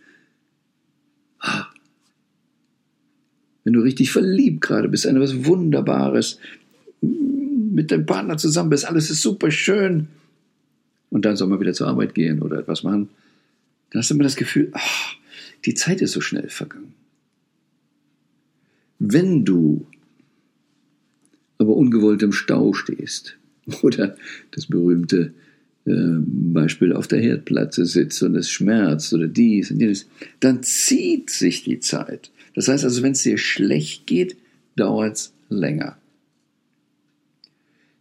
ah, 1.40 1.68
wenn 3.64 3.74
du 3.74 3.82
richtig 3.82 4.12
verliebt 4.12 4.62
gerade 4.62 4.90
bist, 4.90 5.06
etwas 5.06 5.46
Wunderbares, 5.46 6.40
mit 7.02 7.92
deinem 7.92 8.06
Partner 8.06 8.38
zusammen 8.38 8.70
bist, 8.70 8.86
alles 8.86 9.10
ist 9.10 9.22
super 9.22 9.52
schön, 9.52 10.08
und 11.10 11.26
dann 11.26 11.36
soll 11.36 11.50
man 11.50 11.60
wieder 11.60 11.74
zur 11.74 11.88
Arbeit 11.88 12.16
gehen 12.16 12.42
oder 12.42 12.60
etwas 12.60 12.84
machen, 12.84 13.10
dann 13.90 14.00
hast 14.00 14.10
du 14.10 14.16
immer 14.16 14.24
das 14.24 14.38
Gefühl, 14.38 14.70
ach, 14.74 15.16
die 15.66 15.74
Zeit 15.74 16.02
ist 16.02 16.14
so 16.14 16.22
schnell 16.22 16.50
vergangen. 16.50 16.94
Wenn 18.98 19.46
du 19.46 19.86
aber 21.58 21.76
ungewollt 21.76 22.24
im 22.24 22.32
Stau 22.32 22.74
stehst 22.74 23.38
oder 23.82 24.16
das 24.52 24.68
berühmte 24.68 25.34
äh, 25.86 25.92
Beispiel 25.94 26.94
auf 26.94 27.08
der 27.08 27.22
Herdplatte 27.22 27.86
sitzt 27.86 28.22
und 28.24 28.36
es 28.36 28.50
schmerzt 28.50 29.14
oder 29.14 29.28
dies 29.28 29.72
und 29.72 29.80
jenes, 29.80 30.08
dann 30.40 30.64
zieht 30.64 31.30
sich 31.30 31.64
die 31.64 31.80
Zeit. 31.80 32.32
Das 32.54 32.68
heißt 32.68 32.84
also, 32.84 33.02
wenn 33.04 33.14
es 33.14 33.24
dir 33.24 33.38
schlecht 33.38 34.06
geht, 34.06 34.38
dauert 34.76 35.18
es 35.18 35.34
länger. 35.50 35.98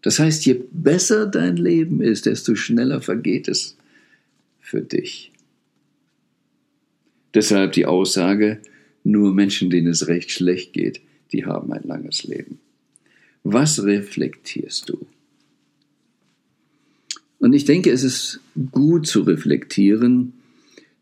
Das 0.03 0.19
heißt, 0.19 0.47
je 0.47 0.61
besser 0.73 1.27
dein 1.27 1.57
Leben 1.57 2.01
ist, 2.01 2.27
desto 2.27 2.55
schneller 2.55 3.01
vergeht 3.01 3.49
es 3.49 3.77
für 4.61 4.81
dich. 4.81 5.33
Deshalb 7.35 7.73
die 7.73 7.87
Aussage, 7.87 8.61
nur 9.05 9.33
Menschen, 9.35 9.71
denen 9.71 9.89
es 9.89 10.09
recht 10.09 10.31
schlecht 10.31 10.73
geht, 10.73 11.01
die 11.33 11.45
haben 11.45 11.73
ein 11.73 11.85
langes 11.85 12.25
Leben. 12.25 12.59
Was 13.43 13.85
reflektierst 13.85 14.89
du? 14.89 15.07
Und 17.41 17.55
ich 17.55 17.65
denke, 17.65 17.91
es 17.91 18.05
ist 18.05 18.41
gut 18.71 19.07
zu 19.07 19.23
reflektieren, 19.23 20.35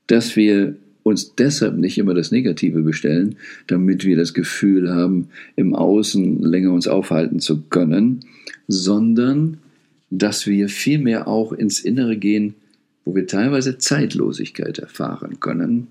dass 0.07 0.37
wir 0.37 0.77
uns 1.03 1.35
deshalb 1.35 1.77
nicht 1.77 1.99
immer 1.99 2.15
das 2.15 2.31
Negative 2.31 2.83
bestellen, 2.83 3.37
damit 3.67 4.05
wir 4.05 4.17
das 4.17 4.35
Gefühl 4.35 4.91
haben, 4.91 5.29
im 5.57 5.75
Außen 5.75 6.43
länger 6.43 6.73
uns 6.73 6.87
aufhalten 6.87 7.41
zu 7.41 7.63
können, 7.63 8.21
sondern 8.69 9.59
dass 10.11 10.47
wir 10.47 10.69
vielmehr 10.69 11.29
auch 11.29 11.53
ins 11.53 11.81
Innere 11.81 12.17
gehen, 12.17 12.55
wo 13.05 13.15
wir 13.15 13.27
teilweise 13.27 13.79
Zeitlosigkeit 13.79 14.79
erfahren 14.79 15.41
können, 15.41 15.89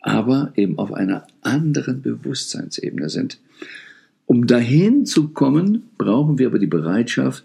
aber 0.00 0.52
eben 0.56 0.78
auf 0.78 0.92
einer 0.92 1.26
anderen 1.42 2.02
Bewusstseinsebene 2.02 3.08
sind. 3.08 3.38
Um 4.24 4.46
dahin 4.46 5.06
zu 5.06 5.28
kommen, 5.28 5.82
brauchen 5.98 6.38
wir 6.38 6.48
aber 6.48 6.58
die 6.58 6.66
Bereitschaft, 6.66 7.44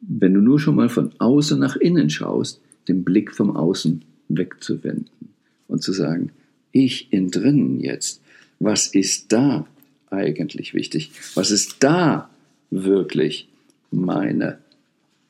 wenn 0.00 0.34
du 0.34 0.40
nur 0.40 0.60
schon 0.60 0.76
mal 0.76 0.88
von 0.88 1.12
außen 1.18 1.58
nach 1.58 1.76
innen 1.76 2.10
schaust, 2.10 2.60
den 2.86 3.04
Blick 3.04 3.34
vom 3.34 3.56
Außen 3.56 4.02
wegzuwenden 4.28 5.30
und 5.66 5.82
zu 5.82 5.92
sagen, 5.92 6.30
ich 6.72 7.12
in 7.12 7.30
drinnen 7.30 7.80
jetzt, 7.80 8.20
was 8.60 8.88
ist 8.88 9.32
da 9.32 9.66
eigentlich 10.10 10.74
wichtig? 10.74 11.12
Was 11.34 11.50
ist 11.50 11.76
da 11.80 12.30
wirklich 12.70 13.48
meine 13.90 14.58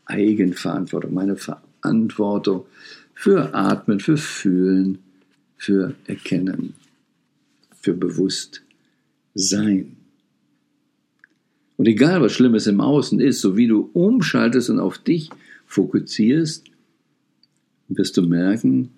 Eigenverantwortung, 0.07 1.15
meine 1.15 1.37
Verantwortung 1.37 2.67
für 3.15 3.55
Atmen, 3.55 4.01
für 4.01 4.17
Fühlen, 4.17 4.99
für 5.57 5.95
Erkennen, 6.07 6.75
für 7.81 7.95
Bewusstsein. 7.95 9.98
Und 11.78 11.87
egal, 11.87 12.20
was 12.20 12.32
Schlimmes 12.32 12.66
im 12.66 12.80
Außen 12.80 13.20
ist, 13.20 13.40
so 13.40 13.56
wie 13.56 13.68
du 13.68 13.88
umschaltest 13.92 14.68
und 14.68 14.80
auf 14.80 14.99
dich 14.99 15.30
fokussierst, 15.64 16.64
wirst 17.87 18.16
du 18.16 18.23
merken, 18.23 18.90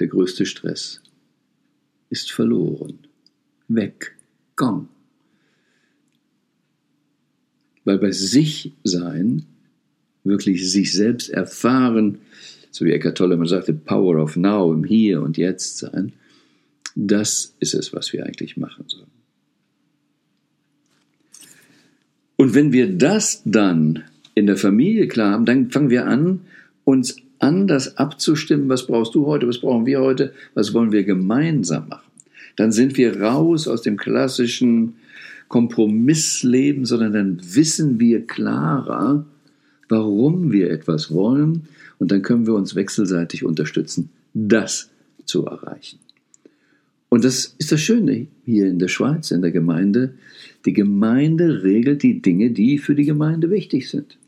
der 0.00 0.08
größte 0.08 0.46
Stress 0.46 1.00
ist 2.10 2.32
verloren. 2.32 2.98
Weg. 3.68 4.16
Komm. 4.56 4.88
Weil 7.84 7.98
bei 7.98 8.10
sich 8.10 8.72
sein, 8.82 9.46
wirklich 10.24 10.68
sich 10.68 10.92
selbst 10.92 11.30
erfahren, 11.30 12.18
so 12.72 12.84
wie 12.84 12.90
Eckhart 12.90 13.16
Tolle 13.16 13.34
immer 13.34 13.46
sagte, 13.46 13.72
Power 13.72 14.20
of 14.20 14.34
Now, 14.34 14.72
im 14.72 14.82
Hier 14.82 15.22
und 15.22 15.36
Jetzt 15.36 15.78
sein, 15.78 16.14
das 16.96 17.54
ist 17.60 17.74
es, 17.74 17.92
was 17.92 18.12
wir 18.12 18.26
eigentlich 18.26 18.56
machen 18.56 18.88
sollen. 18.88 19.15
Und 22.36 22.54
wenn 22.54 22.72
wir 22.72 22.96
das 22.96 23.42
dann 23.44 24.04
in 24.34 24.46
der 24.46 24.56
Familie 24.56 25.08
klar 25.08 25.32
haben, 25.32 25.46
dann 25.46 25.70
fangen 25.70 25.90
wir 25.90 26.06
an, 26.06 26.40
uns 26.84 27.16
anders 27.38 27.96
abzustimmen, 27.96 28.68
was 28.68 28.86
brauchst 28.86 29.14
du 29.14 29.26
heute, 29.26 29.48
was 29.48 29.58
brauchen 29.58 29.86
wir 29.86 30.00
heute, 30.00 30.32
was 30.54 30.72
wollen 30.74 30.92
wir 30.92 31.04
gemeinsam 31.04 31.88
machen. 31.88 32.10
Dann 32.56 32.72
sind 32.72 32.96
wir 32.96 33.20
raus 33.20 33.68
aus 33.68 33.82
dem 33.82 33.96
klassischen 33.96 34.94
Kompromissleben, 35.48 36.84
sondern 36.86 37.12
dann 37.12 37.40
wissen 37.42 38.00
wir 38.00 38.26
klarer, 38.26 39.26
warum 39.88 40.52
wir 40.52 40.70
etwas 40.70 41.10
wollen 41.10 41.68
und 41.98 42.10
dann 42.10 42.22
können 42.22 42.46
wir 42.46 42.54
uns 42.54 42.74
wechselseitig 42.74 43.44
unterstützen, 43.44 44.10
das 44.34 44.90
zu 45.24 45.44
erreichen. 45.46 45.98
Und 47.08 47.24
das 47.24 47.54
ist 47.58 47.72
das 47.72 47.80
Schöne 47.80 48.26
hier 48.44 48.66
in 48.66 48.78
der 48.78 48.88
Schweiz, 48.88 49.30
in 49.30 49.42
der 49.42 49.52
Gemeinde. 49.52 50.14
Die 50.64 50.72
Gemeinde 50.72 51.62
regelt 51.62 52.02
die 52.02 52.20
Dinge, 52.20 52.50
die 52.50 52.78
für 52.78 52.94
die 52.94 53.04
Gemeinde 53.04 53.50
wichtig 53.50 53.88
sind. 53.88 54.18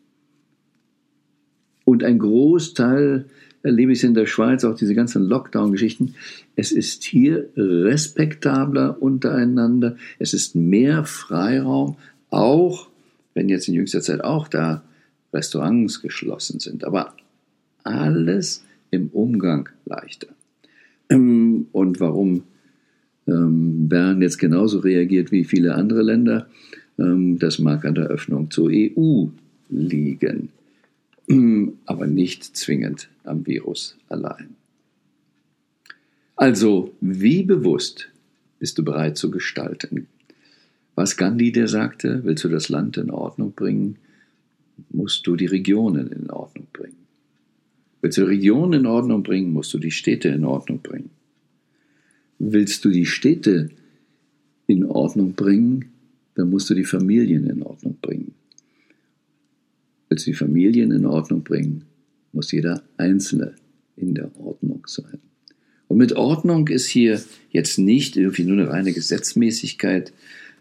Und 1.85 2.04
ein 2.04 2.18
Großteil 2.18 3.26
erlebe 3.62 3.92
ich 3.92 3.99
es 3.99 4.04
in 4.04 4.14
der 4.14 4.26
Schweiz, 4.26 4.64
auch 4.64 4.76
diese 4.76 4.94
ganzen 4.94 5.25
Lockdown-Geschichten. 5.25 6.14
Es 6.54 6.70
ist 6.70 7.04
hier 7.04 7.49
respektabler 7.56 9.00
untereinander, 9.02 9.97
es 10.18 10.35
ist 10.35 10.54
mehr 10.54 11.04
Freiraum, 11.04 11.97
auch 12.30 12.88
wenn 13.35 13.49
jetzt 13.49 13.68
in 13.68 13.75
jüngster 13.75 14.00
Zeit 14.00 14.23
auch 14.23 14.49
da 14.49 14.82
Restaurants 15.32 16.00
geschlossen 16.00 16.61
sind, 16.61 16.85
aber 16.85 17.14
alles 17.85 18.64
im 18.90 19.08
Umgang 19.08 19.68
leichter. 19.85 20.28
Ähm, 21.11 21.68
und 21.73 22.00
warum 22.00 22.44
ähm, 23.28 23.88
Bern 23.88 24.23
jetzt 24.23 24.38
genauso 24.38 24.80
reagiert 24.80 25.30
wie 25.30 25.44
viele 25.44 25.75
andere 25.75 26.02
Länder, 26.02 26.49
ähm, 26.99 27.38
das 27.38 27.58
mag 27.58 27.85
an 27.85 27.94
der 27.94 28.06
Öffnung 28.06 28.50
zur 28.50 28.70
EU 28.73 29.26
liegen, 29.68 30.49
aber 31.87 32.06
nicht 32.06 32.44
zwingend 32.56 33.08
am 33.25 33.47
Virus 33.47 33.97
allein. 34.08 34.56
Also, 36.37 36.94
wie 37.00 37.42
bewusst 37.42 38.08
bist 38.58 38.78
du 38.78 38.85
bereit 38.85 39.16
zu 39.16 39.30
gestalten? 39.30 40.06
Was 40.94 41.16
Gandhi 41.16 41.52
dir 41.52 41.68
sagte, 41.68 42.20
willst 42.25 42.44
du 42.44 42.49
das 42.49 42.68
Land 42.68 42.97
in 42.97 43.11
Ordnung 43.11 43.52
bringen, 43.52 43.97
musst 44.90 45.26
du 45.26 45.37
die 45.37 45.47
Regionen 45.47 46.11
in 46.12 46.30
Ordnung 46.30 46.66
bringen. 46.73 46.97
Willst 48.00 48.18
du 48.18 48.23
die 48.23 48.28
Regionen 48.28 48.80
in 48.80 48.87
Ordnung 48.87 49.23
bringen, 49.23 49.52
musst 49.52 49.75
du 49.75 49.78
die 49.78 49.90
Städte 49.90 50.28
in 50.28 50.44
Ordnung 50.44 50.80
bringen. 50.80 51.11
Willst 52.38 52.85
du 52.85 52.90
die 52.90 53.07
Städte 53.07 53.71
in 54.66 54.85
Ordnung 54.85 55.33
bringen, 55.33 55.87
dann 56.35 56.50
musst 56.50 56.71
du 56.71 56.75
die 56.75 56.85
Familien 56.85 57.49
in 57.49 57.62
Ordnung 57.62 57.97
bringen. 58.00 58.35
Willst 60.09 60.26
du 60.26 60.30
die 60.30 60.37
Familien 60.37 60.92
in 60.92 61.04
Ordnung 61.04 61.42
bringen, 61.42 61.85
muss 62.33 62.52
jeder 62.52 62.83
Einzelne 62.97 63.54
in 63.97 64.14
der 64.14 64.30
Ordnung 64.38 64.87
sein. 64.87 65.18
Und 65.88 65.97
mit 65.97 66.12
Ordnung 66.12 66.68
ist 66.68 66.87
hier 66.87 67.21
jetzt 67.50 67.78
nicht 67.78 68.16
irgendwie 68.16 68.45
nur 68.45 68.59
eine 68.59 68.68
reine 68.68 68.92
Gesetzmäßigkeit 68.92 70.12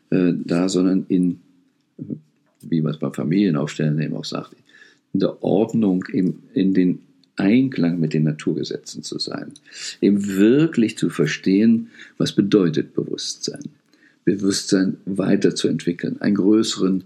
äh, 0.10 0.34
da, 0.34 0.69
sondern 0.69 1.05
in, 1.10 1.41
wie 2.62 2.81
man 2.81 2.93
es 2.93 3.00
bei 3.00 3.12
Familienaufstellen 3.12 4.00
eben 4.01 4.15
auch 4.15 4.25
sagt, 4.25 4.55
in 5.13 5.19
der 5.19 5.43
Ordnung, 5.43 6.05
in, 6.12 6.39
in 6.53 6.74
den 6.74 7.00
Einklang 7.38 8.00
mit 8.00 8.13
den 8.13 8.24
Naturgesetzen 8.24 9.03
zu 9.03 9.20
sein. 9.20 9.53
Eben 10.01 10.27
wirklich 10.27 10.98
zu 10.98 11.10
verstehen, 11.10 11.89
was 12.17 12.34
bedeutet 12.34 12.94
Bewusstsein. 12.94 13.63
Bewusstsein 14.25 14.98
weiterzuentwickeln, 15.06 16.22
einen 16.22 16.36
größeren 16.36 17.03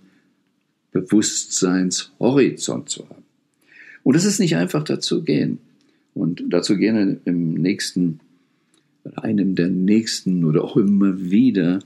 Bewusstseinshorizont 0.91 2.89
zu 2.89 3.07
haben. 3.07 3.23
Und 4.03 4.15
es 4.15 4.25
ist 4.25 4.39
nicht 4.39 4.55
einfach 4.55 4.83
dazu 4.83 5.23
gehen. 5.23 5.59
Und 6.13 6.43
dazu 6.49 6.77
gerne 6.77 7.17
im 7.25 7.53
nächsten, 7.53 8.19
einem 9.15 9.55
der 9.55 9.69
nächsten 9.69 10.43
oder 10.43 10.63
auch 10.63 10.77
immer 10.77 11.29
wieder 11.31 11.79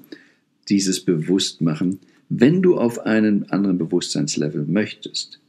dieses 0.69 1.01
Bewusstmachen, 1.01 1.99
wenn 2.29 2.61
du 2.61 2.77
auf 2.77 2.99
einen 2.99 3.51
anderen 3.51 3.77
Bewusstseinslevel 3.77 4.65
möchtest, 4.65 5.39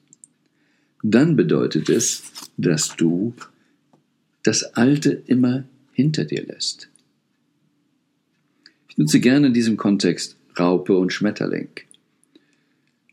dann 1.02 1.36
bedeutet 1.36 1.88
es, 1.88 2.22
dass 2.56 2.96
du 2.96 3.34
das 4.42 4.74
Alte 4.74 5.22
immer 5.26 5.64
hinter 5.92 6.24
dir 6.24 6.44
lässt. 6.44 6.88
Ich 8.88 8.98
nutze 8.98 9.20
gerne 9.20 9.48
in 9.48 9.54
diesem 9.54 9.76
Kontext 9.76 10.36
Raupe 10.58 10.96
und 10.96 11.12
Schmetterling. 11.12 11.68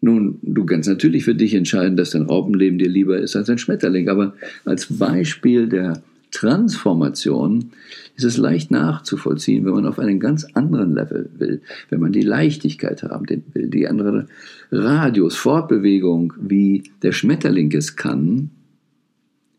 Nun, 0.01 0.39
du 0.41 0.65
kannst 0.65 0.89
natürlich 0.89 1.23
für 1.23 1.35
dich 1.35 1.53
entscheiden, 1.53 1.95
dass 1.95 2.11
dein 2.11 2.23
Raupenleben 2.23 2.77
dir 2.77 2.89
lieber 2.89 3.19
ist 3.19 3.35
als 3.35 3.49
ein 3.49 3.57
Schmetterling, 3.57 4.09
aber 4.09 4.35
als 4.65 4.97
Beispiel 4.97 5.67
der 5.67 6.03
Transformation 6.33 7.71
ist 8.15 8.25
es 8.25 8.37
leicht 8.37 8.71
nachzuvollziehen, 8.71 9.65
wenn 9.65 9.73
man 9.73 9.85
auf 9.85 9.99
einen 9.99 10.19
ganz 10.19 10.45
anderen 10.53 10.95
Level 10.95 11.29
will, 11.37 11.61
wenn 11.89 11.99
man 11.99 12.11
die 12.11 12.21
Leichtigkeit 12.21 13.03
haben 13.03 13.27
will, 13.53 13.67
die 13.67 13.87
andere 13.87 14.27
Radius, 14.71 15.35
Fortbewegung, 15.35 16.33
wie 16.41 16.91
der 17.03 17.11
Schmetterling 17.11 17.71
es 17.73 17.95
kann, 17.95 18.49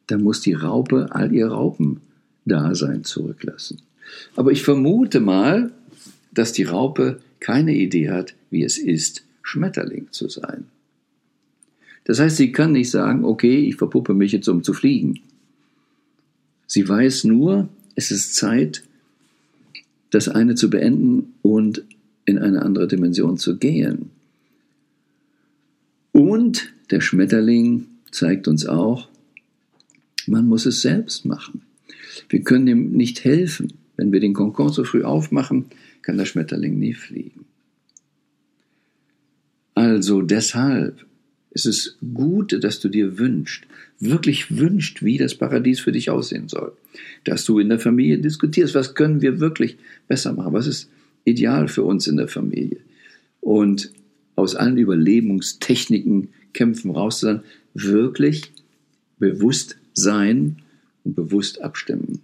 dann 0.08 0.22
muss 0.22 0.40
die 0.40 0.52
Raupe 0.52 1.08
all 1.10 1.32
ihr 1.32 1.46
Raupendasein 1.46 3.04
zurücklassen. 3.04 3.80
Aber 4.34 4.50
ich 4.50 4.62
vermute 4.62 5.20
mal, 5.20 5.70
dass 6.32 6.52
die 6.52 6.64
Raupe 6.64 7.20
keine 7.38 7.74
Idee 7.74 8.10
hat, 8.10 8.34
wie 8.50 8.64
es 8.64 8.78
ist, 8.78 9.24
Schmetterling 9.42 10.08
zu 10.10 10.28
sein. 10.28 10.66
Das 12.04 12.18
heißt, 12.18 12.36
sie 12.36 12.50
kann 12.50 12.72
nicht 12.72 12.90
sagen, 12.90 13.24
okay, 13.24 13.60
ich 13.60 13.76
verpuppe 13.76 14.12
mich 14.12 14.32
jetzt, 14.32 14.48
um 14.48 14.64
zu 14.64 14.72
fliegen. 14.74 15.20
Sie 16.74 16.88
weiß 16.88 17.22
nur, 17.22 17.68
es 17.94 18.10
ist 18.10 18.34
Zeit, 18.34 18.82
das 20.10 20.28
eine 20.28 20.56
zu 20.56 20.70
beenden 20.70 21.34
und 21.40 21.84
in 22.24 22.36
eine 22.36 22.62
andere 22.62 22.88
Dimension 22.88 23.38
zu 23.38 23.58
gehen. 23.58 24.10
Und 26.10 26.72
der 26.90 27.00
Schmetterling 27.00 27.86
zeigt 28.10 28.48
uns 28.48 28.66
auch, 28.66 29.08
man 30.26 30.48
muss 30.48 30.66
es 30.66 30.82
selbst 30.82 31.24
machen. 31.24 31.62
Wir 32.28 32.42
können 32.42 32.66
ihm 32.66 32.90
nicht 32.90 33.22
helfen. 33.22 33.74
Wenn 33.96 34.10
wir 34.10 34.18
den 34.18 34.34
Konkon 34.34 34.72
so 34.72 34.82
früh 34.82 35.04
aufmachen, 35.04 35.66
kann 36.02 36.18
der 36.18 36.26
Schmetterling 36.26 36.76
nie 36.76 36.94
fliegen. 36.94 37.44
Also 39.76 40.22
deshalb 40.22 41.06
ist 41.54 41.66
es 41.66 41.96
gut, 42.12 42.62
dass 42.62 42.80
du 42.80 42.88
dir 42.88 43.18
wünschst, 43.18 43.64
wirklich 44.00 44.58
wünscht, 44.58 45.02
wie 45.02 45.18
das 45.18 45.36
Paradies 45.36 45.80
für 45.80 45.92
dich 45.92 46.10
aussehen 46.10 46.48
soll. 46.48 46.72
Dass 47.22 47.44
du 47.44 47.58
in 47.58 47.68
der 47.68 47.78
Familie 47.78 48.18
diskutierst, 48.18 48.74
was 48.74 48.94
können 48.94 49.22
wir 49.22 49.40
wirklich 49.40 49.78
besser 50.08 50.32
machen, 50.32 50.52
was 50.52 50.66
ist 50.66 50.90
ideal 51.24 51.68
für 51.68 51.84
uns 51.84 52.06
in 52.06 52.16
der 52.16 52.28
Familie. 52.28 52.78
Und 53.40 53.92
aus 54.36 54.56
allen 54.56 54.78
Überlebungstechniken, 54.78 56.28
Kämpfen 56.52 56.90
raus 56.90 57.20
zu 57.20 57.26
sein, 57.26 57.40
wirklich 57.72 58.52
bewusst 59.18 59.76
sein 59.92 60.56
und 61.04 61.14
bewusst 61.14 61.62
abstimmen. 61.62 62.20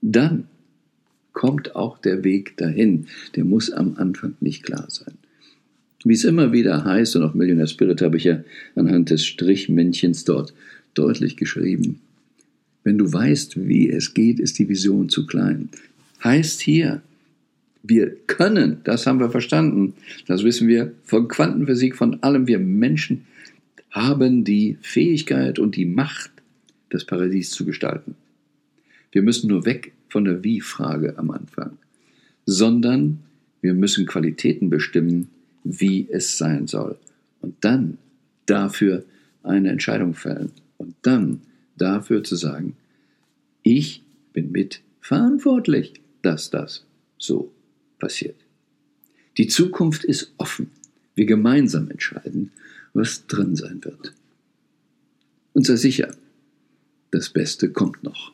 Dann 0.00 0.48
kommt 1.32 1.76
auch 1.76 1.98
der 1.98 2.24
Weg 2.24 2.56
dahin. 2.56 3.06
Der 3.36 3.44
muss 3.44 3.70
am 3.70 3.96
Anfang 3.96 4.36
nicht 4.40 4.64
klar 4.64 4.86
sein. 4.88 5.14
Wie 6.04 6.14
es 6.14 6.24
immer 6.24 6.52
wieder 6.52 6.84
heißt, 6.84 7.16
und 7.16 7.24
auch 7.24 7.34
Millionaire 7.34 7.66
Spirit 7.66 8.02
habe 8.02 8.16
ich 8.16 8.24
ja 8.24 8.42
anhand 8.76 9.10
des 9.10 9.24
Strichmännchens 9.24 10.24
dort 10.24 10.54
deutlich 10.94 11.36
geschrieben. 11.36 12.00
Wenn 12.84 12.98
du 12.98 13.12
weißt, 13.12 13.68
wie 13.68 13.90
es 13.90 14.14
geht, 14.14 14.38
ist 14.38 14.58
die 14.58 14.68
Vision 14.68 15.08
zu 15.08 15.26
klein. 15.26 15.68
Heißt 16.22 16.60
hier, 16.60 17.02
wir 17.82 18.14
können, 18.26 18.78
das 18.84 19.06
haben 19.06 19.20
wir 19.20 19.30
verstanden, 19.30 19.94
das 20.26 20.44
wissen 20.44 20.68
wir 20.68 20.92
von 21.04 21.28
Quantenphysik, 21.28 21.96
von 21.96 22.22
allem. 22.22 22.46
Wir 22.46 22.58
Menschen 22.58 23.24
haben 23.90 24.44
die 24.44 24.76
Fähigkeit 24.80 25.58
und 25.58 25.76
die 25.76 25.84
Macht, 25.84 26.30
das 26.90 27.04
Paradies 27.04 27.50
zu 27.50 27.64
gestalten. 27.64 28.14
Wir 29.12 29.22
müssen 29.22 29.48
nur 29.48 29.64
weg 29.64 29.92
von 30.08 30.24
der 30.24 30.44
Wie-Frage 30.44 31.18
am 31.18 31.30
Anfang, 31.30 31.78
sondern 32.46 33.20
wir 33.60 33.74
müssen 33.74 34.06
Qualitäten 34.06 34.70
bestimmen, 34.70 35.28
wie 35.64 36.08
es 36.10 36.38
sein 36.38 36.66
soll. 36.66 36.98
Und 37.40 37.56
dann 37.60 37.98
dafür 38.46 39.04
eine 39.42 39.70
Entscheidung 39.70 40.14
fällen. 40.14 40.52
Und 40.76 40.94
dann 41.02 41.42
dafür 41.76 42.24
zu 42.24 42.36
sagen, 42.36 42.76
ich 43.62 44.02
bin 44.32 44.52
mit 44.52 44.80
verantwortlich, 45.00 46.00
dass 46.22 46.50
das 46.50 46.84
so 47.18 47.52
passiert. 47.98 48.36
Die 49.36 49.46
Zukunft 49.46 50.04
ist 50.04 50.32
offen. 50.38 50.70
Wir 51.14 51.26
gemeinsam 51.26 51.90
entscheiden, 51.90 52.52
was 52.92 53.26
drin 53.26 53.56
sein 53.56 53.84
wird. 53.84 54.12
Und 55.52 55.66
sei 55.66 55.76
sicher, 55.76 56.14
das 57.10 57.30
Beste 57.30 57.70
kommt 57.70 58.02
noch. 58.02 58.32